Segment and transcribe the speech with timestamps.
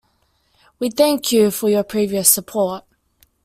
[0.79, 2.85] We thank you for your previous support.